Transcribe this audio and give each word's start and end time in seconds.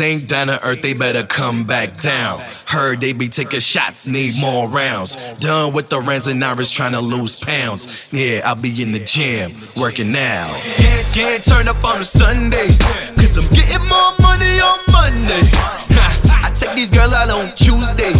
ain't 0.00 0.28
down 0.28 0.46
to 0.48 0.64
earth, 0.66 0.82
they 0.82 0.94
better 0.94 1.24
come 1.24 1.64
back 1.64 2.00
down. 2.00 2.40
Heard 2.66 3.00
they 3.00 3.12
be 3.12 3.28
taking 3.28 3.60
shots, 3.60 4.06
need 4.06 4.36
more 4.38 4.68
rounds. 4.68 5.16
Done 5.40 5.72
with 5.72 5.88
the 5.88 6.00
rents 6.00 6.26
and 6.26 6.42
Iris 6.44 6.70
trying 6.70 6.92
to 6.92 7.00
lose 7.00 7.38
pounds. 7.38 8.04
Yeah, 8.10 8.42
I'll 8.44 8.54
be 8.54 8.82
in 8.82 8.92
the 8.92 9.00
gym, 9.00 9.52
working 9.76 10.12
now. 10.12 10.52
Can't, 10.76 11.06
can't 11.14 11.44
turn 11.44 11.68
up 11.68 11.82
on 11.84 12.00
a 12.00 12.04
Sunday, 12.04 12.68
cause 13.16 13.36
I'm 13.36 13.50
getting 13.50 13.86
more 13.86 14.12
money 14.20 14.60
on 14.60 14.78
Monday. 14.90 15.50
I 15.52 16.50
take 16.54 16.74
these 16.74 16.90
girls 16.90 17.12
out 17.12 17.30
on 17.30 17.54
Tuesday, 17.54 18.12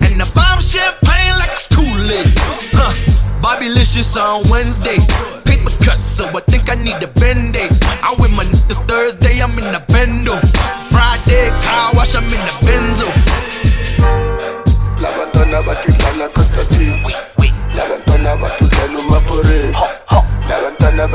and 0.00 0.22
I 0.22 0.30
bomb 0.34 0.60
champagne 0.60 1.36
like 1.38 1.52
it's 1.52 1.68
Kool-Aid. 1.68 3.11
Bobby 3.42 3.68
Licious 3.68 4.16
on 4.16 4.48
Wednesday. 4.48 4.96
Paper 5.44 5.72
cuts, 5.84 6.04
so 6.04 6.24
I 6.28 6.40
think 6.42 6.70
I 6.70 6.76
need 6.76 7.02
a 7.02 7.08
bend 7.08 7.54
day. 7.54 7.68
I'm 8.00 8.16
with 8.20 8.30
my 8.30 8.44
niggas 8.44 8.86
Thursday, 8.86 9.40
I'm 9.42 9.58
in 9.58 9.72
the 9.72 9.82
bendo. 9.90 10.38
Friday, 10.90 11.50
car 11.60 11.90
wash, 11.94 12.14
I'm 12.14 12.22
in 12.24 12.30
the 12.30 12.54
benzo. 12.62 13.08
La 15.02 15.10
bandona 15.10 15.60
va 15.66 15.72
a 15.72 15.80
quitar 15.82 16.16
la 16.16 16.28
costa, 16.28 16.62
sí. 16.68 16.86
La 17.74 17.84
bandona 17.88 18.34
va 18.36 18.46
a 18.46 18.56
quitar 18.56 18.84
el 18.88 18.96
humapore. 18.96 19.72
La 20.48 20.60
bandona 20.60 21.06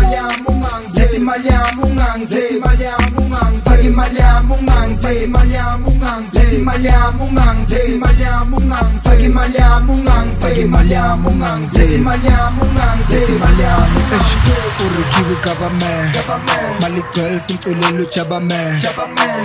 Baleamos 0.00 0.59
ungangize, 0.70 0.98
lethi 1.00 1.16
imali 1.16 1.48
yami 1.48 1.82
ungangize, 1.82 2.34
lethi 2.34 2.56
imali 2.56 2.84
yami 2.84 3.16
ungangize, 3.18 3.64
faka 3.64 3.82
imali 3.82 4.18
yami 4.18 4.52
ungangize, 4.54 5.24
imali 5.24 5.54
yami 5.54 5.84
ungangize, 5.84 6.38
lethi 6.38 6.56
imali 6.56 6.86
yami 6.86 7.22
ungangize, 7.22 7.74
lethi 7.74 7.92
imali 7.92 8.22
yami 8.22 8.54
ungangize, 8.56 9.00
faka 9.02 9.22
imali 9.22 9.54
yami 9.56 9.90
ungangize, 9.92 10.40
faka 10.40 10.60
imali 10.60 10.94
yami 10.94 11.26
ungangize, 11.26 11.78
lethi 11.78 11.94
imali 11.94 12.26
yami 12.26 12.60
ungangize, 12.62 13.14
lethi 13.14 13.32
imali 13.32 13.62
yami 13.62 13.96
ungangize. 13.96 14.40
urujiwe 14.84 15.34
government 15.44 16.16
mali 16.80 17.02
girl 17.14 17.38
simculelo 17.40 18.04
chabaman 18.04 18.80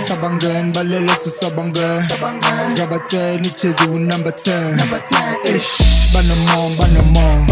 sabangen 0.08 0.72
balele 0.72 1.12
susabangen 1.24 2.06
gabateni 2.76 3.50
chezi 3.50 3.84
u 3.94 3.98
number 3.98 4.32
10 4.32 4.80
eh. 5.44 5.56
ish 5.56 5.96
banamon 6.14 6.76
banamon. 6.76 7.46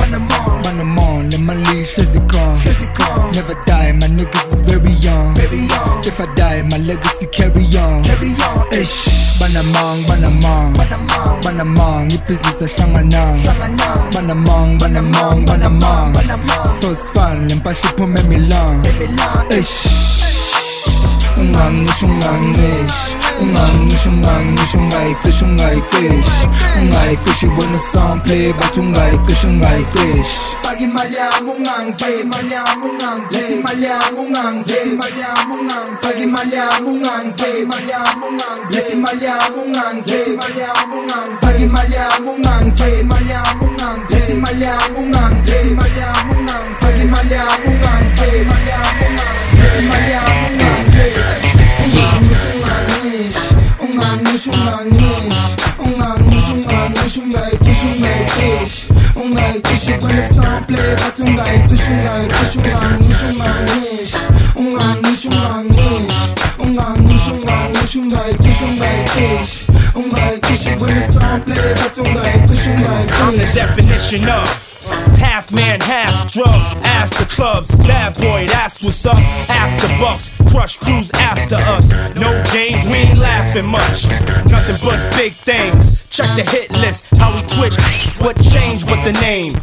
Banamon. 0.64 1.30
Le 1.30 1.38
mali 1.38 1.82
hlezi 1.82 2.20
never 3.34 3.63
die, 3.66 3.92
my 3.92 4.06
niggas 4.08 4.52
is 4.52 4.60
very 4.68 4.92
young. 5.00 5.34
Very. 5.34 5.66
If 6.06 6.20
I 6.20 6.26
die, 6.34 6.62
my 6.70 6.78
legacy 6.78 7.26
carry 7.26 7.64
on. 7.76 8.04
Carry 8.04 8.32
on. 8.36 8.68
Ish. 8.72 9.08
Banamang, 9.40 10.04
banamang, 10.06 10.74
banamang, 10.74 11.42
banamang. 11.42 12.12
Your 12.12 12.20
business 12.26 12.62
a 12.62 12.68
shanganang, 12.68 13.36
shanganang. 13.40 14.12
Banamang, 14.12 14.78
banamang, 14.78 15.44
banamang, 15.46 16.12
banamang. 16.12 16.66
So 16.80 16.90
it's 16.92 17.12
fun, 17.12 17.48
lempashu 17.48 17.88
pume 17.96 18.20
milan. 18.28 18.84
Ish. 19.50 19.88
Ungangish, 21.36 22.02
ungangish. 22.04 23.23
Ungang 23.42 23.78
nish 23.88 24.06
ungang 24.06 24.46
nish 24.54 24.74
ungai 24.78 25.10
kish 25.22 25.42
ungai 25.42 25.78
kish 25.90 26.30
Ungai 26.78 27.14
kish 27.24 27.42
wanna 27.56 27.78
song 27.78 28.20
play 28.22 28.52
but 28.52 28.74
ungai 28.78 29.14
kish 29.26 29.44
ungai 29.48 29.82
kish 29.94 30.32
Pagi 30.62 30.86
malyang 30.86 31.42
ungang 31.50 31.88
zay 31.98 32.22
malyang 32.22 32.78
ungang 32.86 33.20
zay 33.30 33.42
Leti 33.42 33.56
malyang 33.64 34.14
ungang 34.22 34.56
zay 34.62 34.86
malyang 34.94 35.50
ungang 35.50 35.88
zay 35.98 36.06
Pagi 36.06 36.26
malyang 36.26 36.86
ungang 36.86 37.26
zay 37.38 37.56
malyang 37.66 38.14
ungang 38.22 38.58
zay 38.70 38.74
Leti 38.74 38.94
malyang 39.02 39.50
ungang 39.58 39.96
zay 40.06 40.26
malyang 40.38 40.86
ungang 40.94 41.28
zay 41.34 41.50
Pagi 41.50 41.66
malyang 41.74 42.22
ungang 42.30 42.66
zay 42.78 42.94
malyang 43.02 43.56
ungang 43.66 43.98
zay 44.06 44.14
Leti 44.14 44.34
malyang 44.44 44.90
ungang 44.94 45.34
zay 45.42 45.64
malyang 45.74 46.22
ungang 46.30 46.64
zay 46.70 46.86
Pagi 46.86 47.04
malyang 47.10 47.58
ungang 47.66 48.06
zay 48.14 48.38
malyang 48.46 48.94
ungang 49.02 49.34
zay 49.34 49.54
Leti 49.58 49.80
malyang 49.90 50.33
half 75.94 76.32
drugs. 76.32 76.74
The 77.14 77.26
clubs, 77.26 77.74
bad 77.86 78.14
boy, 78.14 78.46
that's 78.48 78.82
what's 78.82 79.06
up. 79.06 79.18
After 79.48 79.86
bucks, 80.02 80.30
crush 80.50 80.76
crews 80.78 81.10
after 81.12 81.54
us. 81.56 81.90
No 82.16 82.42
games, 82.52 82.84
we 82.86 83.06
ain't 83.06 83.18
laughing 83.18 83.66
much. 83.66 84.08
Nothing 84.50 84.76
but 84.82 84.98
big 85.16 85.32
things. 85.32 86.04
Check 86.08 86.34
the 86.36 86.42
hit 86.50 86.70
list, 86.72 87.04
how 87.18 87.34
we 87.34 87.42
twitch. 87.46 87.76
What 88.20 88.34
changed 88.42 88.90
with 88.90 89.04
the 89.04 89.12
name? 89.20 89.54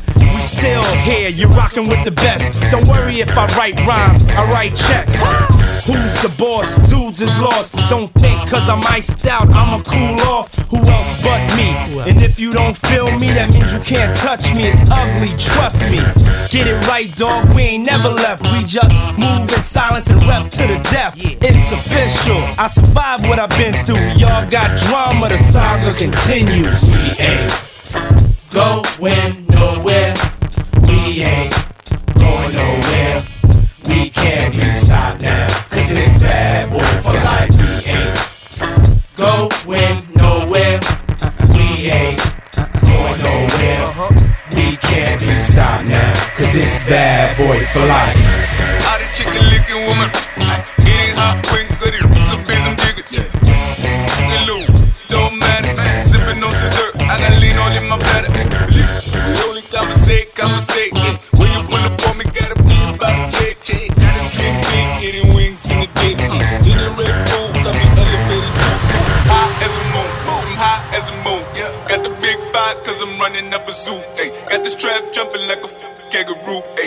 Still 0.51 0.84
here, 0.97 1.29
you're 1.29 1.47
rocking 1.50 1.88
with 1.88 2.03
the 2.03 2.12
best. 2.12 2.59
Don't 2.72 2.85
worry 2.85 3.22
if 3.22 3.29
I 3.38 3.47
write 3.56 3.79
rhymes, 3.88 4.22
I 4.23 4.44
write 4.51 4.75
checks. 4.75 5.16
Who's 5.85 6.13
the 6.22 6.28
boss? 6.38 6.75
Dudes 6.89 7.22
is 7.22 7.39
lost. 7.39 7.73
Don't 7.89 8.12
think 8.16 8.50
cause 8.50 8.67
I'm 8.67 8.84
iced 8.88 9.25
out, 9.25 9.50
I'ma 9.56 9.81
cool 9.81 10.19
off. 10.28 10.53
Who 10.69 10.78
else 10.78 11.23
but 11.23 11.40
me? 11.56 11.72
And 12.09 12.22
if 12.22 12.38
you 12.38 12.51
don't 12.51 12.75
feel 12.75 13.09
me, 13.17 13.28
that 13.31 13.50
means 13.53 13.73
you 13.73 13.79
can't 13.79 14.13
touch 14.13 14.53
me. 14.53 14.67
It's 14.67 14.84
ugly, 14.91 15.29
trust 15.38 15.84
me. 15.90 16.03
Get 16.51 16.67
it 16.67 16.85
right, 16.85 17.09
dog. 17.16 17.56
We 17.56 17.61
ain't 17.61 17.85
never 17.85 18.09
left. 18.09 18.44
We 18.51 18.63
just 18.66 18.94
move 19.17 19.50
in 19.50 19.61
silence 19.63 20.09
and 20.09 20.22
rep 20.28 20.51
to 20.51 20.67
the 20.67 20.79
death. 20.91 21.16
It's 21.17 21.72
official. 21.72 22.44
I 22.59 22.67
survived 22.67 23.25
what 23.29 23.40
I've 23.40 23.49
been 23.52 23.85
through. 23.85 24.20
Y'all 24.20 24.47
got 24.49 24.78
drama, 24.79 25.29
the 25.29 25.37
saga 25.37 25.97
continues. 25.97 26.84
We 26.84 27.23
ain't 27.23 27.72
going 28.52 29.47
nowhere. 29.47 30.10
We 31.11 31.23
ain't 31.23 31.53
going 32.13 32.53
nowhere. 32.55 33.22
We 33.85 34.09
can't 34.11 34.55
be 34.55 34.72
stopped 34.72 35.22
now. 35.22 35.49
Cause 35.69 35.91
it's 35.91 36.17
bad 36.19 36.69
boy 36.69 36.84
for 37.02 37.16
life. 37.16 37.60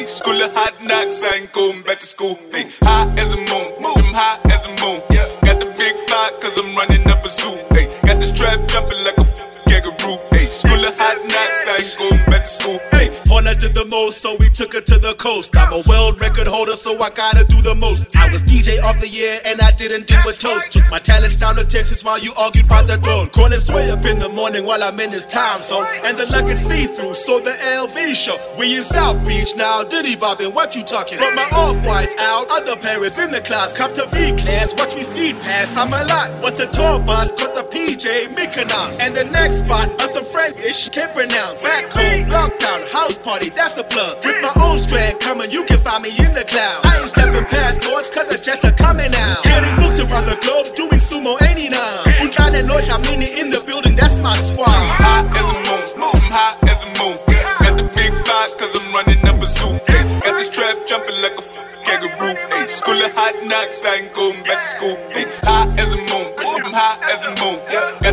Of 0.04 0.52
hot 0.52 0.74
knocks, 0.84 1.22
I 1.22 1.36
ain't 1.36 1.52
going 1.52 1.82
back 1.82 1.98
to 2.00 2.06
school. 2.06 2.38
Hey, 2.52 2.68
high 2.82 3.08
as 3.16 3.32
a 3.32 3.36
moon, 3.36 3.72
them 3.80 4.12
high 4.12 4.38
as 4.52 4.66
a 4.66 4.70
moon. 4.84 5.00
Yeah, 5.10 5.24
got 5.42 5.60
the 5.60 5.66
big 5.78 5.96
five, 6.08 6.38
cause 6.40 6.58
I'm 6.58 6.76
running 6.76 7.08
up 7.08 7.24
a 7.24 7.30
zoo. 7.30 7.56
Hey, 7.72 7.88
got 8.04 8.20
the 8.20 8.26
strap 8.26 8.60
jumping 8.68 9.02
like 9.02 9.16
a 9.16 9.22
f- 9.24 9.34
kangaroo. 9.66 10.18
Hey, 10.30 10.46
school 10.46 10.84
of 10.84 10.96
hot 10.98 11.16
knocks, 11.24 11.66
I 11.66 11.76
ain't 11.88 11.96
going 11.96 12.20
back 12.26 12.44
to 12.44 12.50
school. 12.50 12.78
Hey, 12.92 13.08
Hornet 13.34 13.58
did 13.58 13.74
the 13.74 13.84
most, 13.86 14.22
so 14.22 14.36
we 14.38 14.46
took 14.46 14.74
her 14.74 14.80
to 14.80 14.96
the 14.96 15.12
coast. 15.18 15.56
I'm 15.56 15.72
a 15.72 15.82
world 15.90 16.20
record 16.20 16.46
holder, 16.46 16.78
so 16.78 16.94
I 17.02 17.10
gotta 17.10 17.42
do 17.42 17.60
the 17.62 17.74
most. 17.74 18.06
I 18.14 18.30
was 18.30 18.46
DJ 18.46 18.78
of 18.78 19.00
the 19.00 19.08
year, 19.08 19.40
and 19.44 19.60
I 19.60 19.72
didn't 19.72 20.06
do 20.06 20.14
a 20.22 20.32
toast. 20.32 20.70
Took 20.70 20.88
my 20.88 21.00
talents 21.00 21.36
down 21.36 21.56
to 21.56 21.64
Texas 21.64 22.04
while 22.04 22.20
you 22.20 22.30
argued 22.38 22.66
about 22.66 22.86
the 22.86 22.94
throne. 23.02 23.26
Calling 23.34 23.58
sway 23.58 23.90
up 23.90 24.06
in 24.06 24.20
the 24.20 24.28
morning 24.28 24.64
while 24.64 24.80
I'm 24.84 25.00
in 25.00 25.10
this 25.10 25.24
time 25.24 25.62
zone. 25.62 25.82
And 26.04 26.16
the 26.16 26.30
luck 26.30 26.46
is 26.46 26.62
see 26.62 26.86
through, 26.86 27.14
so 27.14 27.40
the 27.40 27.50
LV 27.74 28.14
show. 28.14 28.38
We 28.56 28.76
in 28.76 28.84
South 28.84 29.18
Beach 29.26 29.56
now, 29.56 29.82
Diddy 29.82 30.14
bobbing, 30.14 30.54
what 30.54 30.76
you 30.76 30.84
talking? 30.84 31.18
From 31.18 31.34
my 31.34 31.50
off 31.58 31.74
whites 31.84 32.14
out, 32.20 32.46
other 32.54 32.76
parents 32.76 33.18
in 33.18 33.32
the 33.32 33.40
class. 33.40 33.76
Come 33.76 33.92
to 33.94 34.06
V 34.14 34.38
class, 34.38 34.78
watch 34.78 34.94
me 34.94 35.02
speed 35.02 35.40
pass. 35.40 35.74
I'm 35.76 35.92
a 35.92 36.06
lot. 36.06 36.30
What's 36.40 36.60
a 36.60 36.70
tour 36.70 37.00
bus? 37.00 37.32
Cut 37.32 37.52
the 37.56 37.66
PJ 37.66 38.30
Mykonos. 38.38 39.02
And 39.02 39.12
the 39.12 39.24
next 39.24 39.66
spot, 39.66 39.90
on 40.00 40.12
some 40.12 40.24
Frankish, 40.24 40.88
can't 40.90 41.12
pronounce. 41.12 41.64
Back 41.64 41.90
home, 41.90 42.30
house 42.64 43.18
party, 43.18 43.50
that's 43.50 43.72
the 43.72 43.84
plug. 43.84 44.24
With 44.24 44.40
my 44.40 44.52
own 44.64 44.78
strand 44.78 45.20
coming, 45.20 45.50
you 45.50 45.64
can 45.64 45.78
find 45.78 46.02
me 46.02 46.10
in 46.10 46.32
the 46.34 46.44
cloud. 46.44 46.80
I 46.84 46.98
ain't 47.00 47.08
stepping 47.08 47.44
past 47.44 47.82
boards, 47.82 48.10
cause 48.10 48.28
the 48.28 48.38
jets 48.40 48.64
are 48.64 48.72
coming 48.72 49.12
out. 49.14 49.44
Getting 49.44 49.76
booked 49.76 50.00
around 50.00 50.26
the 50.26 50.38
globe, 50.40 50.72
doing 50.74 51.00
sumo 51.00 51.36
any 51.50 51.68
now. 51.68 52.02
Unkane 52.22 52.64
no 52.66 52.76
Hamini 52.80 53.40
in 53.40 53.50
the 53.50 53.62
building, 53.66 53.96
that's 53.96 54.18
my 54.18 54.36
squad. 54.36 54.68
high 54.68 55.26
as 55.28 55.44
a 55.44 55.56
moon, 55.68 55.84
I'm 56.00 56.30
high 56.32 56.56
as 56.72 56.80
a 56.84 56.90
moon. 56.96 57.16
Got 57.60 57.74
the 57.76 57.86
big 57.92 58.12
five, 58.24 58.50
cause 58.56 58.72
I'm 58.74 58.86
running 58.92 59.20
up 59.28 59.42
a 59.42 59.46
zoo. 59.46 59.76
Got 60.24 60.36
this 60.38 60.48
trap 60.48 60.76
jumping 60.86 61.20
like 61.20 61.36
a 61.36 61.44
kangaroo. 61.84 62.34
School 62.68 62.96
of 62.96 63.12
hot 63.14 63.34
knocks, 63.44 63.84
I 63.84 63.96
ain't 63.96 64.12
going 64.14 64.42
back 64.44 64.60
to 64.60 64.66
school. 64.66 64.96
High 65.44 65.68
as 65.76 65.92
a 65.92 66.00
moon, 66.08 66.32
I'm 66.40 66.72
high 66.72 66.98
as 67.12 67.24
a 67.24 67.32
moon. 67.42 68.03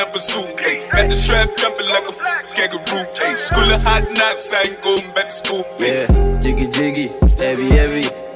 Up 0.00 0.14
a 0.14 0.20
zoo. 0.20 0.40
Hey, 0.58 0.86
got 0.90 1.08
the 1.08 1.14
strap 1.14 1.56
jumping 1.56 1.86
like 1.88 2.04
a 2.04 2.14
f- 2.14 2.54
kangaroo. 2.54 3.06
Hey, 3.18 3.36
school 3.36 3.70
of 3.72 3.82
hot 3.82 4.04
knocks, 4.12 4.52
I 4.52 4.62
ain't 4.62 4.82
going 4.82 5.12
back 5.14 5.28
to 5.28 5.34
school. 5.34 5.64
Yeah, 5.78 6.06
jiggy 6.40 6.68
jiggy, 6.68 7.08
heavy 7.38 7.68
heavy. 7.70 8.27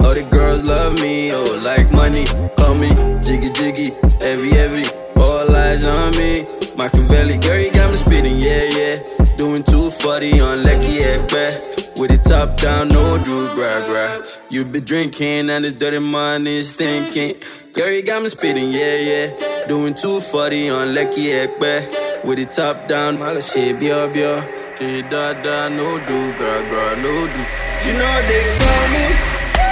Down, 12.63 12.87
no 12.87 13.17
do 13.17 13.53
gra 13.55 13.81
gra. 13.87 14.25
You 14.49 14.63
be 14.63 14.79
drinking 14.79 15.49
and 15.49 15.65
this 15.65 15.73
dirty 15.73 15.99
money 15.99 16.61
stinking. 16.61 17.35
Girl, 17.73 17.91
you 17.91 18.03
got 18.03 18.23
me 18.23 18.29
speeding, 18.29 18.71
yeah 18.71 18.95
yeah. 19.09 19.67
Doing 19.67 19.93
240 19.93 20.69
on 20.69 20.93
Lecky 20.93 21.25
Ekpe. 21.41 22.23
With 22.23 22.37
the 22.39 22.45
top 22.45 22.87
down, 22.87 23.19
mala 23.19 23.41
shit, 23.41 23.77
bio 23.81 24.07
bio. 24.07 24.39
She 24.77 25.01
da 25.01 25.33
da, 25.43 25.67
no 25.67 25.99
do 26.07 26.19
gra 26.37 26.61
gra, 26.69 26.95
no 26.95 27.27
do. 27.33 27.41
You 27.85 27.93
know 27.99 28.15
they 28.29 28.45
call 28.63 28.83
me 28.95 29.05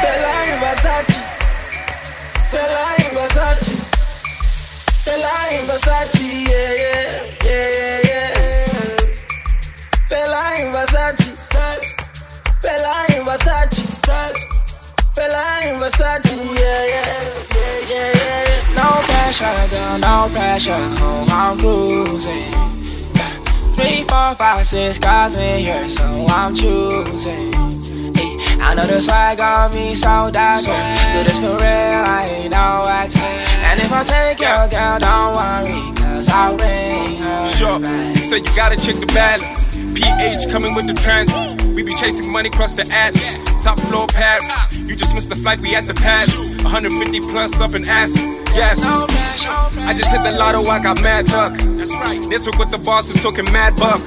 Fela 0.03 0.35
in 0.51 0.57
Versace 0.59 1.17
Fela 2.51 2.83
in 2.99 3.11
Versace 3.15 3.73
Fela 5.05 5.35
in 5.55 5.63
Versace 5.65 6.27
yeah, 6.49 6.73
yeah, 6.83 7.20
in 15.67 15.79
Versace 15.79 16.35
Yeah, 16.59 16.85
yeah, 16.93 17.13
yeah, 17.55 17.79
yeah, 17.89 18.11
yeah 18.19 18.61
No 18.75 18.89
pressure, 19.09 19.55
girl, 19.71 19.97
no 19.99 20.29
pressure. 20.33 20.83
Home, 20.99 21.29
I'm 21.29 21.57
cruising. 21.57 22.51
Three, 23.75 24.03
four, 24.03 24.35
five, 24.35 24.65
six 24.67 24.99
cars 24.99 25.37
in 25.37 25.59
here, 25.65 25.89
so 25.89 26.05
I'm 26.27 26.53
choosing. 26.53 27.51
I 28.63 28.75
know 28.75 28.85
the 28.85 29.01
swag 29.01 29.39
on 29.39 29.73
me, 29.73 29.95
so 29.95 30.07
why. 30.07 30.61
Do 31.13 31.23
this 31.23 31.39
for 31.39 31.55
real, 31.57 32.03
I 32.05 32.27
ain't 32.29 32.51
no 32.51 32.85
actor. 32.87 33.19
And 33.19 33.79
if 33.79 33.91
I 33.91 34.03
take 34.03 34.39
your 34.39 34.67
girl, 34.69 34.99
don't 34.99 35.35
worry, 35.35 35.95
cause 35.95 36.29
I'll 36.29 36.55
ring 36.57 37.21
her. 37.23 37.47
Sure, 37.47 37.79
back. 37.79 38.17
say 38.17 38.37
you 38.37 38.55
gotta 38.55 38.75
check 38.75 38.95
the 38.95 39.07
balance. 39.07 39.70
PH 40.01 40.49
coming 40.51 40.73
with 40.73 40.87
the 40.87 40.93
transfers. 40.93 41.53
We 41.75 41.83
be 41.83 41.95
chasing 41.95 42.31
money 42.31 42.49
across 42.49 42.73
the 42.73 42.87
atlas. 42.91 43.37
Top 43.63 43.79
floor 43.79 44.07
Paris. 44.07 44.45
You 44.77 44.95
just 44.95 45.13
missed 45.13 45.29
the 45.29 45.35
flight, 45.35 45.59
we 45.59 45.75
at 45.75 45.85
the 45.85 45.93
palace. 45.93 46.63
150 46.63 47.19
plus 47.31 47.59
up 47.61 47.75
in 47.75 47.87
assets. 47.87 48.33
Yes. 48.55 48.81
I 48.83 49.93
just 49.93 50.11
hit 50.11 50.23
the 50.23 50.31
lotto, 50.37 50.63
I 50.65 50.81
got 50.81 51.01
mad 51.01 51.29
luck. 51.29 51.53
That's 51.77 51.93
right. 51.95 52.21
They 52.29 52.37
took 52.37 52.57
with 52.57 52.71
the 52.71 52.79
bosses, 52.79 53.21
talking 53.21 53.45
mad 53.51 53.75
buck. 53.75 54.01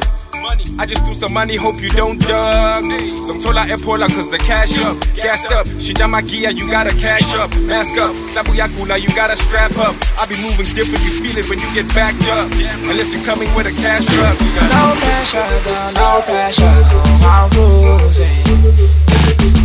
I 0.79 0.85
just 0.85 1.05
threw 1.05 1.15
some 1.15 1.33
money, 1.33 1.57
hope 1.57 1.81
you 1.81 1.89
don't 1.89 2.21
duck. 2.21 2.85
Some 3.25 3.39
tola 3.41 3.65
e 3.65 3.77
pola, 3.81 4.07
cause 4.09 4.31
the 4.31 4.37
cash 4.37 4.77
up. 4.85 5.01
Gassed 5.17 5.51
up, 5.51 5.67
Shinjama 5.81 6.21
Gia, 6.27 6.53
you 6.53 6.69
gotta 6.71 6.91
cash 6.91 7.33
up. 7.35 7.49
Mask 7.65 7.97
up, 7.97 8.13
Sabuyakula, 8.37 9.01
you 9.01 9.09
gotta 9.17 9.37
strap 9.37 9.73
up. 9.79 9.97
I 10.21 10.27
be 10.27 10.37
moving 10.43 10.67
different, 10.77 11.01
you 11.05 11.13
feel 11.25 11.39
it 11.39 11.49
when 11.49 11.59
you 11.59 11.69
get 11.73 11.89
backed 11.95 12.29
up. 12.29 12.51
Unless 12.91 13.15
you're 13.15 13.25
coming 13.25 13.49
with 13.57 13.67
a 13.67 13.75
cash 13.81 14.05
truck. 14.05 14.37
No 14.69 14.93
pressure, 15.01 15.49
girl, 15.65 15.93
no 15.97 16.21
pressure. 16.29 16.77
Home, 16.93 17.25
I'm 17.25 17.49
cruising. 17.49 18.45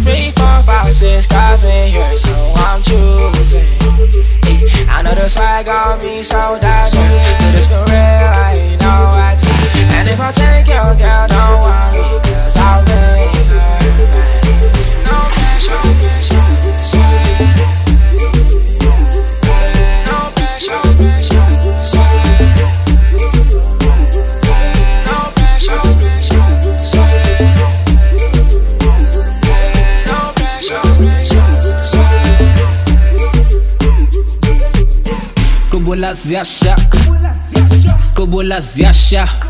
Three, 0.07 0.31
four, 0.31 0.63
five, 0.63 0.95
six 0.95 1.27
cars 1.27 1.65
in 1.65 1.91
here, 1.91 2.17
so 2.17 2.53
I'm 2.63 2.81
choosing. 2.83 3.67
I 4.87 5.01
know 5.03 5.13
the 5.13 5.27
swag 5.27 5.67
on 5.67 5.99
me, 6.01 6.23
so 6.23 6.57
that's 6.61 6.95
why. 6.95 7.37
Do 7.39 7.51
this 7.51 7.67
for 7.67 7.83
real, 7.83 8.31
I 8.31 8.77
no 8.79 9.19
actor. 9.19 9.48
And 9.99 10.07
if 10.07 10.17
I 10.21 10.31
take 10.31 10.67
your 10.67 10.95
girl, 10.95 11.27
don't 11.27 11.59
worry, 11.59 11.99
cause 12.23 12.55
I'll 12.55 12.85
back. 12.85 13.35
No 15.03 15.17
pressure, 15.35 15.83
pressure. 15.99 16.47
No 20.07 20.19
pressure, 20.37 20.83
pressure. 20.95 21.49
No 25.03 25.17
pressure, 25.35 25.83
pressure. 25.99 26.47
No 30.07 30.17
pressure, 30.35 30.89
ziyasha 38.61 39.48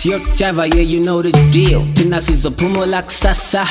Sio 0.00 0.18
Java, 0.34 0.66
yeah 0.66 0.80
you 0.80 1.02
know 1.02 1.20
the 1.20 1.30
deal. 1.52 1.82
Thina 1.94 2.20
sizophumula 2.20 3.02
kusasa. 3.02 3.66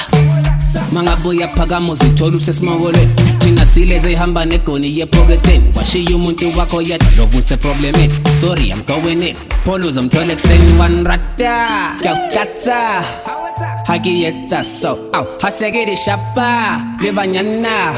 Mangabuya 0.94 1.48
phakama 1.48 1.94
uzithola 1.94 2.38
neko 2.38 3.08
thina 3.40 3.66
sileze 3.66 4.12
ihamba 4.12 4.46
negoni 4.46 5.00
yephoketheni 5.00 5.64
washiye 5.76 6.16
umuntu 6.16 6.58
wakho 6.58 6.82
yedwa 6.82 7.08
lovuse 7.18 7.58
problemeni 7.58 8.14
sorry 8.42 8.70
in. 9.24 9.36
Pholuze 9.66 10.02
mthole 10.02 10.34
ekuseni 10.34 10.80
wan 10.80 11.04
rata 11.06 11.96
kyawukatsa 12.02 13.04
hakiyetsa 13.86 14.64
so 14.64 14.98
aw 15.14 15.26
hasekeli 15.42 15.98
shapa. 15.98 16.82
Libanyana 17.02 17.94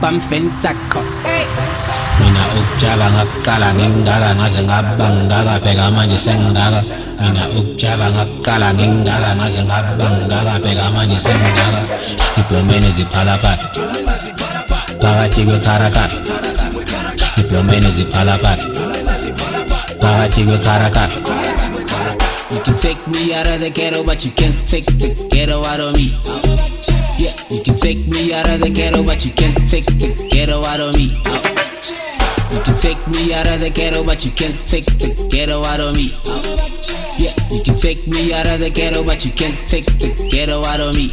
bamfensakho 0.00 1.02
mina 1.24 1.31
ukujaba 2.58 3.10
ngakuqala 3.10 3.74
ngingaka 3.74 4.34
ngaze 4.36 4.62
ngaba 4.62 5.58
bheka 5.64 5.90
manje 5.90 6.18
mina 6.32 6.82
ngaze 9.36 9.62
ngaba 9.64 10.58
bheka 10.62 10.90
manje 10.94 11.18
phakathi 20.00 20.00
phakathi 20.00 21.18
You 22.52 22.60
can 22.60 22.76
take 22.78 23.08
me 23.08 23.32
out 23.32 23.48
of 23.48 23.60
the 23.60 23.70
ghetto, 23.70 24.04
but 24.04 24.22
you 24.26 24.30
can't 24.30 24.54
take 24.68 24.84
the 24.84 25.08
ghetto 25.32 25.64
out 25.64 25.80
of 25.80 25.96
me. 25.96 26.12
Yeah, 27.18 27.32
you 27.48 27.62
can 27.64 27.78
take 27.78 28.06
me 28.08 28.34
out 28.34 28.46
of 28.50 28.60
the 28.60 28.68
ghetto, 28.68 29.02
but 29.02 29.24
you 29.24 29.32
can't 29.32 29.56
take 29.70 29.86
the 29.86 30.28
ghetto 30.30 30.62
out 30.62 30.80
of 30.80 30.94
me. 30.94 31.16
Take 31.24 32.21
me 33.08 33.32
out 33.34 33.48
of 33.48 33.60
the 33.60 33.70
ghetto, 33.70 34.04
but 34.04 34.24
you 34.24 34.30
can't 34.30 34.56
take 34.68 34.86
the 34.86 35.28
ghetto 35.30 35.64
out 35.64 35.80
of 35.80 35.96
me. 35.96 36.12
Yeah, 37.18 37.34
you 37.50 37.62
can 37.62 37.78
take 37.78 38.06
me 38.06 38.32
out 38.32 38.48
of 38.48 38.60
the 38.60 38.70
ghetto, 38.70 39.04
but 39.04 39.24
you 39.24 39.32
can't 39.32 39.56
take 39.68 39.86
the 39.86 40.28
ghetto 40.30 40.64
out 40.64 40.80
of 40.80 40.94
me. 40.94 41.10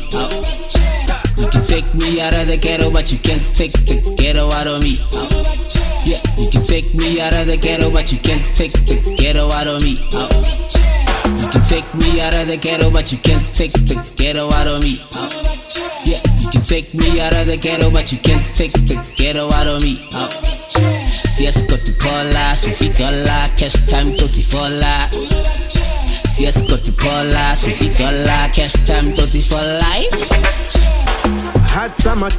You 1.38 1.48
can 1.50 1.66
take 1.66 1.94
me 1.96 2.22
out 2.22 2.36
of 2.36 2.48
the 2.48 2.58
ghetto, 2.58 2.92
but 2.92 3.12
you 3.12 3.18
can't 3.20 3.44
take 3.56 3.74
the 3.74 4.16
ghetto 4.18 4.52
out 4.52 4.68
of 4.68 4.82
me. 4.82 5.00
Yeah, 6.06 6.22
you 6.38 6.50
can 6.50 6.64
take 6.66 6.94
me 6.96 7.22
out 7.22 7.36
of 7.36 7.48
the 7.48 7.58
ghetto, 7.58 7.92
but 7.92 8.12
you 8.12 8.20
can't 8.20 8.44
take 8.56 8.74
the 8.74 9.16
ghetto 9.18 9.50
out 9.52 9.68
of 9.68 9.82
me. 9.82 9.98
You 11.42 11.48
can 11.50 11.64
take 11.66 11.94
me 11.96 12.22
out 12.22 12.36
of 12.36 12.48
the 12.48 12.58
ghetto, 12.58 12.92
but 12.92 13.12
you 13.12 13.18
can't 13.20 13.46
take 13.56 13.74
the 13.74 14.14
ghetto 14.18 14.52
out 14.52 14.68
of 14.68 14.84
me. 14.84 15.00
Uh, 15.14 15.30
yeah, 16.06 16.22
you 16.40 16.50
can 16.50 16.62
take 16.62 16.94
me 16.94 17.20
out 17.20 17.36
of 17.36 17.48
the 17.48 17.58
ghetto, 17.58 17.92
but 17.92 18.12
you 18.12 18.18
can't 18.20 18.46
take 18.56 18.74
the 18.74 19.14
ghetto 19.16 19.52
out 19.52 19.68
of 19.68 19.82
me. 19.82 20.00
Uh, 20.14 20.99
si 21.40 21.46
escoto 21.48 21.94
pola, 22.00 22.54
sufi 22.54 22.90
dollar, 22.90 23.50
cash 23.56 23.86
time 23.86 24.14
toti 24.14 24.42
fola. 24.42 25.08
Si 26.28 26.44
escoto 26.44 26.92
pola, 26.98 27.56
sufi 27.56 27.90
dollar, 27.92 28.52
cash 28.52 28.74
time 28.84 29.14
toti 29.14 29.42
for 29.42 29.64
life. 29.80 30.10
Hot 31.72 31.96
summer 31.96 32.30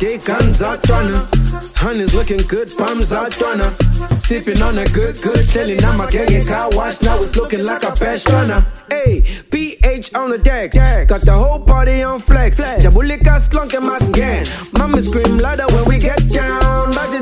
out 0.61 0.91
on 0.91 1.17
her. 1.17 1.29
Honey's 1.77 2.13
looking 2.13 2.43
good, 2.47 2.69
palms 2.77 3.11
out 3.11 3.33
her. 3.65 3.73
Sipping 4.15 4.61
on 4.61 4.77
a 4.77 4.85
good, 4.85 5.17
good, 5.23 5.49
telling 5.49 5.83
I'm 5.83 5.99
a 5.99 6.07
gang 6.07 6.45
car 6.45 6.69
wash. 6.73 7.01
Now 7.01 7.17
it's 7.23 7.35
looking 7.37 7.65
like 7.65 7.83
a 7.85 7.93
best 7.93 8.29
runner. 8.29 8.67
Hey, 8.91 9.23
PH 9.51 10.15
on 10.15 10.31
the 10.31 10.39
deck. 10.39 10.73
Got 10.73 11.23
the 11.23 11.33
whole 11.33 11.61
party 11.61 12.03
on 12.03 12.21
flex. 12.21 12.59
Jabulika 12.59 13.41
slunk 13.41 13.73
in 13.73 13.87
my 13.87 13.99
skin. 13.99 14.45
Mama 14.77 15.01
scream 15.01 15.39
louder 15.39 15.67
when 15.69 15.85
we 15.87 15.97
get 15.97 16.29
down. 16.29 16.93
Budget 16.93 17.20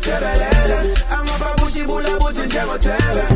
tebelele. 0.00 0.78
I'm 1.10 1.28
a 1.28 1.34
babushi, 1.42 1.86
bula 1.86 2.18
bushi, 2.18 2.48
jemo 2.48 2.76
tebe. 2.78 3.29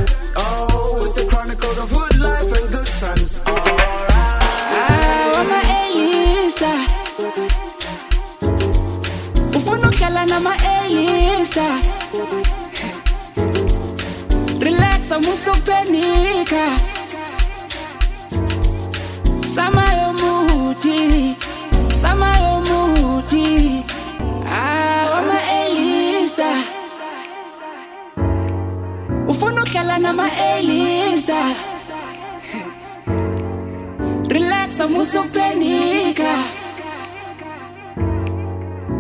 Relaxa 34.95 34.99
musukupenika 34.99 36.35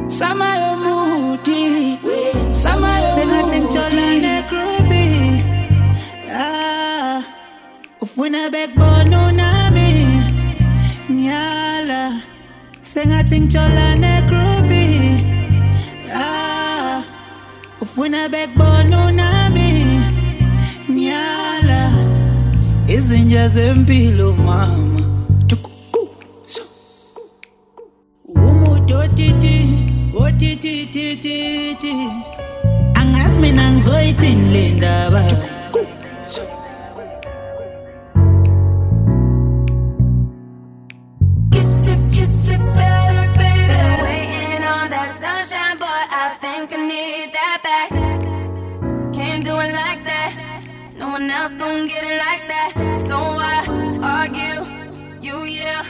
samayomuthi 0.09 1.99
sengathi 3.15 3.61
ngitholane 3.61 4.43
groupie 4.51 5.45
ah 6.33 7.23
ufuna 8.01 8.51
bekubona 8.51 9.29
unami? 9.29 10.23
Ngiyala 11.11 12.13
sengathi 12.83 13.41
ngitholane 13.41 14.23
groupie 14.29 15.21
ah 16.15 17.03
ufuna 17.81 18.29
bekubona 18.29 19.07
unami? 19.07 20.01
Ngiyala 20.91 21.91
izinja 22.87 23.49
zempilo 23.49 24.33
mama 24.33 24.94
do 49.45 49.61
it 49.61 49.73
like 49.73 50.03
that. 50.05 50.63
No 50.97 51.09
one 51.09 51.29
else 51.29 51.55
gon' 51.55 51.87
get 51.87 52.03
it 52.03 52.19
like 52.27 52.45
that. 52.49 52.73
So 53.07 53.17
I 53.19 53.59
argue, 54.15 54.65
you 55.21 55.45
yeah, 55.45 55.85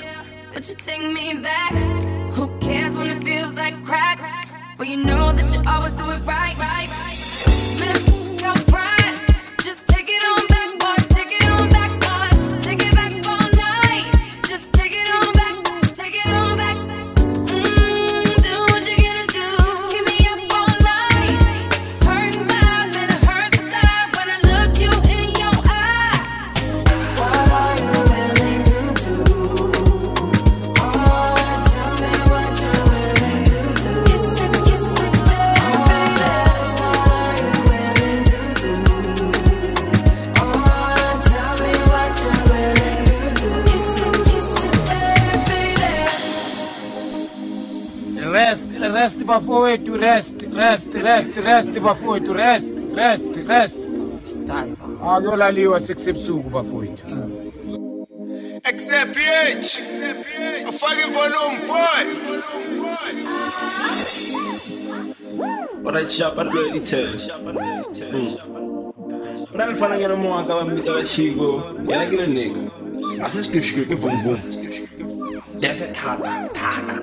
but 0.52 0.68
you 0.68 0.74
take 0.74 1.04
me 1.12 1.40
back. 1.40 1.72
Who 2.34 2.48
cares 2.58 2.96
when 2.96 3.06
it 3.10 3.22
feels 3.22 3.54
like 3.54 3.73
you 4.84 4.98
know 4.98 5.32
that 5.32 5.52
you 5.54 5.62
always 5.66 5.92
do 5.94 6.04
it 6.10 6.20
right, 6.26 6.56
right. 6.58 6.93
Rest, 51.14 51.36
rest, 51.36 51.46
rest 51.46 51.80
bafowethu, 51.80 52.32
rest, 52.34 52.66
rest, 52.94 53.36
rest. 53.48 53.78
Akuyolaliwa 55.02 55.80
sekusebusuku 55.80 56.50
bafowethu. 56.50 57.06
Except 58.64 59.14
PH. 59.16 59.70
A 60.68 60.72
fucking 60.72 61.12
volume 61.16 61.58
boy. 61.70 62.02
Alright, 65.86 66.10
sharp 66.10 66.38
at 66.38 66.54
ready 66.54 66.80
tell. 66.80 67.18
Hmm. 68.10 68.36
Unalifana 69.54 69.98
ngena 69.98 70.16
mwaka 70.16 70.54
wabachiko. 70.54 71.62
Yana 71.88 72.06
kile 72.06 72.26
nigga. 72.26 72.60
Asisikushike 73.24 73.84
ke 73.84 73.94
vom 73.94 74.22
vom. 74.22 74.38
Dese 75.60 75.86
thata 75.86 76.48
thata. 76.52 77.02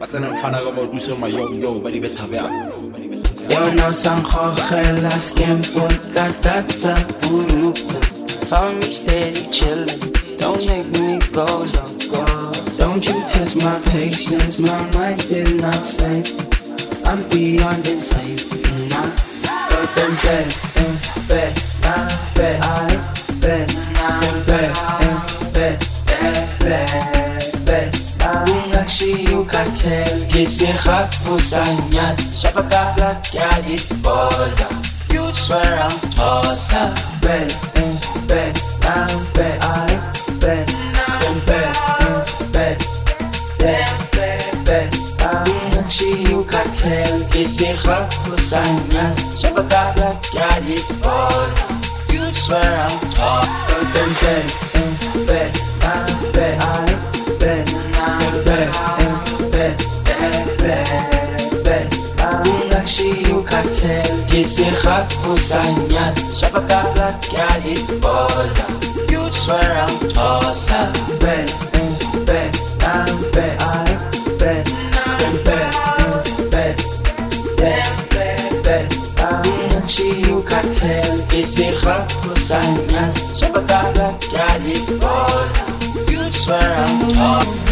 Batsana 0.00 0.30
mfana 0.30 0.60
ka 0.60 0.70
ba 0.70 0.86
tuso 0.86 1.16
ma 1.16 1.26
yo 1.28 1.48
yo 1.52 1.80
ba 1.80 1.90
di 1.90 2.00
betha 2.00 2.26
ba. 3.48 3.54
Yo 3.54 3.74
no 3.74 3.88
sankhogela 3.92 5.14
skemputa 5.26 6.26
tata 6.42 6.94
puruku 7.20 7.98
Found 8.50 8.76
me 8.80 8.90
steady 8.92 9.40
chillin', 9.56 10.38
don't 10.38 10.64
make 10.68 10.88
me 10.92 11.18
go, 11.32 11.46
go 12.12 12.24
Don't 12.76 13.04
you 13.06 13.18
test 13.32 13.56
my 13.56 13.80
patience, 13.86 14.58
my 14.58 14.90
mind 14.94 15.18
did 15.28 15.60
not 15.60 15.74
say 15.96 16.22
I'm 17.06 17.20
beyond 17.28 17.86
insane, 17.86 18.23
Ungashiyukatel, 30.44 30.50
gisirhat 30.50 31.08
pusanyas 31.24 32.18
Shabakala 32.40 33.16
kyadi 33.24 33.76
boza 34.02 34.68
You 35.12 35.32
swear 35.32 35.64
I'm 35.64 35.90
tossa 36.12 36.92
Bet, 37.22 37.50
eh, 37.76 37.98
bet, 38.28 38.60
nah, 38.82 39.06
bet, 39.34 39.64
I 39.64 39.98
bet, 40.40 40.66
then 41.20 41.36
bet, 41.48 41.76
eh, 42.00 42.24
bet, 42.52 42.78
bet, 43.58 43.88
bet, 44.12 44.42
bet 44.66 44.90
Ungashiyukatel, 45.48 47.24
gisirhat 47.30 48.10
pusanyas 48.24 48.24
Shabakala 48.24 48.93
kukusanya 65.04 66.12
shaba 66.40 66.60
kabla 66.60 67.12
kijalipoza 67.20 68.64
swear 69.34 69.60
I'm 69.60 70.18
awesome. 70.18 70.92
Ben, 71.20 71.46
ben, 71.72 71.98
ben, 72.26 72.50
I'm 72.80 73.32
ben, 73.32 73.56
I'm 73.60 73.98
ben, 74.38 74.64
ben, 75.18 75.34
ben, 75.44 75.70
ben, 76.50 76.74
ben, 77.58 77.86
ben, 78.14 78.38
ben, 78.64 78.88
Inachi 79.44 80.32
ukatel 80.32 81.18
izira 81.38 82.06
kusanya 82.22 83.02
shaba 83.38 83.60
kabla 83.60 84.06
kijalipoza 84.20 85.64
swear 86.32 86.74
I'm 86.76 87.18
awesome. 87.18 87.63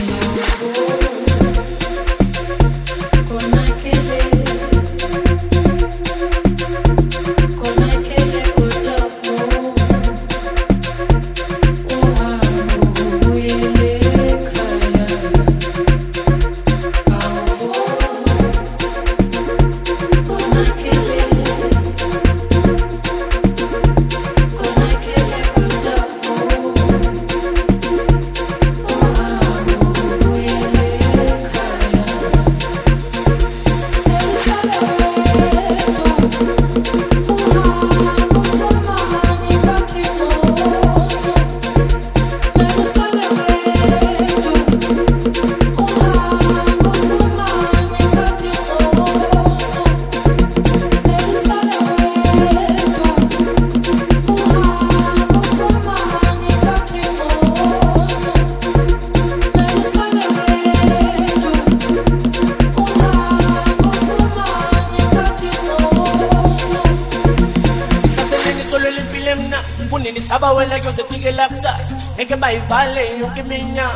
kiminya. 73.34 73.88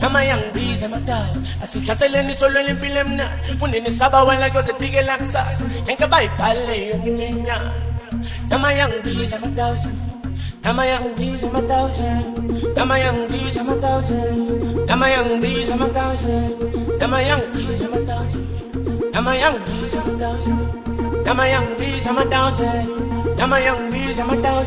Kama 0.00 0.24
yangibiza 0.24 0.88
madala 0.88 1.28
asihlasele 1.62 2.34
solo 2.34 2.62
lempilo 2.62 3.04
mna 3.04 3.30
unenisaba 3.60 4.24
wena 4.24 4.50
kuyozipikela 4.50 5.18
kusasa 5.18 5.64
njenke 5.82 6.06
bayibhaleyo 6.06 6.94
kiminya. 7.04 7.56
Kama 8.48 8.72
yangibiza 8.72 9.38
madala 9.40 9.78
Nama 10.64 10.86
yangibiza 10.86 11.48
madala 11.50 11.90
Nama 12.76 12.98
yangibiza 12.98 13.64
madala 13.64 14.02
Nama 14.86 15.08
yangibiza 15.08 15.76
madala 15.76 16.14
Nama 17.00 17.22
yangibiza 17.22 17.88
madala 17.88 18.26
Nama 19.12 19.34
yangibiza 19.34 20.00
madala 20.04 20.56
Nama 21.24 21.46
yangibiza 21.48 22.12
madala 22.12 22.74
Nama 23.38 23.58
yangibiza 23.60 24.24
madala 24.24 24.64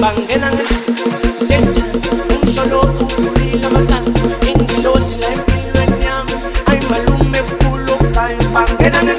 bangenanga 0.00 0.64
senja 1.48 1.82
umsholo 2.42 2.80
ukhulile 3.02 3.66
amasana 3.66 4.08
ingilosi 4.50 5.14
la 5.20 5.28
empilweni 5.34 6.04
yami. 6.06 6.34
Ayimalume 6.70 7.40
kulo 7.42 7.94
kayo 8.14 8.38
bangenanga 8.54 9.14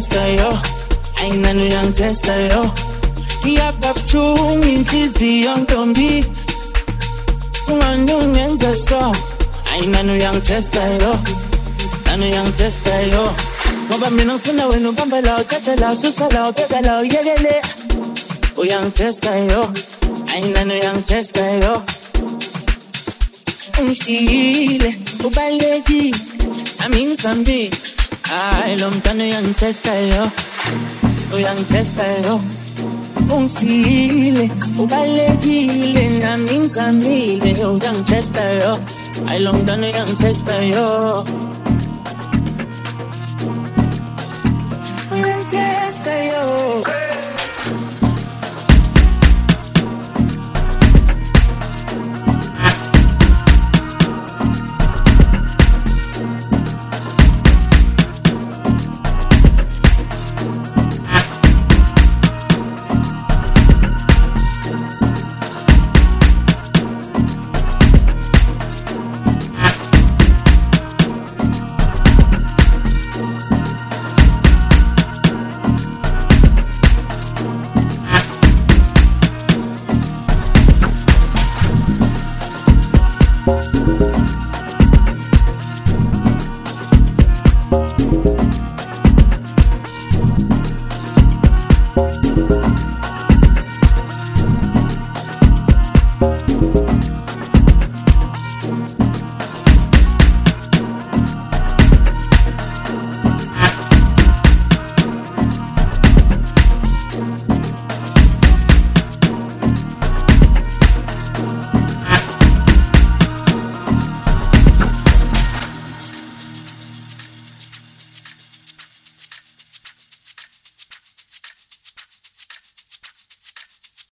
testa 0.00 0.16
testayo 0.16 0.50
ayinani 1.20 1.68
yang 1.68 1.92
testayo 1.92 2.72
ngiyababuhlungu 3.44 4.64
inhliziyo 4.64 5.56
ntombi 5.60 6.24
ungani 7.68 8.12
ungenze 8.12 8.76
so 8.76 9.12
ayinani 9.72 10.12
uyangithestayo 10.12 11.12
nani 12.06 12.24
uyangithestayo 12.32 13.24
ngoba 13.88 14.10
mina 14.10 14.34
ngifuna 14.34 14.66
wena 14.66 14.88
ubambe 14.88 15.20
la 15.20 15.36
uthathe 15.38 15.76
la 15.76 15.92
ususa 15.92 16.28
la 16.32 16.48
ubeka 16.48 16.80
la 16.80 17.00
uyekele 17.00 17.60
uyangithestayo 18.56 19.68
ayinani 20.32 20.72
uyangithestayo 20.80 21.82
ungishiyile 23.80 24.96
ubalulekile 25.24 26.16
ami 26.84 27.04
ngizambile 27.04 27.76
Ai, 28.32 28.78
lontano 28.78 29.22
e 29.22 29.34
ancestrale, 29.34 30.30
e 31.32 31.44
ancestrale. 31.46 32.38
Ungile, 33.28 34.50
ubalekile 34.76 36.08
naminzamile 36.18 37.52
uyangichester 37.64 38.62
yo. 38.62 38.78
Hayi 39.26 39.42
lo 39.42 39.52
mntana 39.52 39.86
uyangichester 39.86 40.62
yo. 40.62 41.24
Uyangichester 45.12 46.24
yo. 46.32 46.82